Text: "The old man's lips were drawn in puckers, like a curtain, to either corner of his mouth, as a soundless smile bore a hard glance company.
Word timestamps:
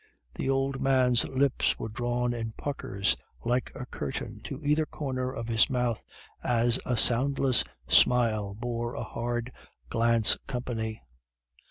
"The 0.33 0.49
old 0.49 0.81
man's 0.81 1.25
lips 1.27 1.77
were 1.77 1.87
drawn 1.87 2.33
in 2.33 2.53
puckers, 2.53 3.15
like 3.45 3.71
a 3.75 3.85
curtain, 3.85 4.41
to 4.45 4.59
either 4.63 4.87
corner 4.87 5.31
of 5.31 5.47
his 5.47 5.69
mouth, 5.69 6.03
as 6.43 6.79
a 6.87 6.97
soundless 6.97 7.63
smile 7.87 8.55
bore 8.55 8.95
a 8.95 9.03
hard 9.03 9.51
glance 9.91 10.39
company. 10.47 11.03